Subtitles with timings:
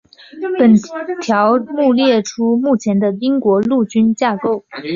[0.57, 0.75] 本
[1.21, 4.65] 条目列出目前的英国陆军架构。